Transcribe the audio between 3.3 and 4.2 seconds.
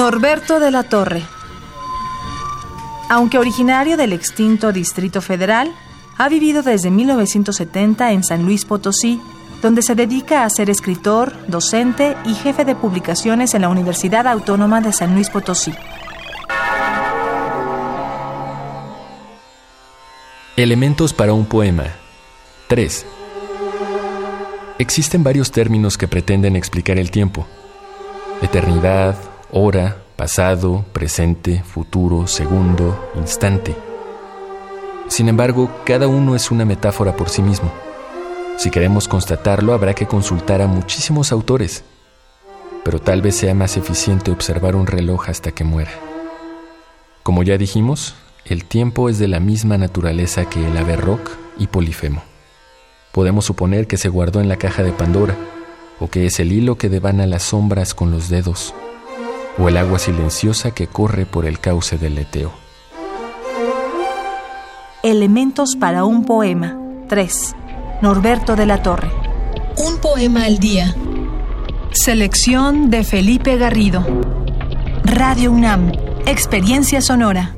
originario del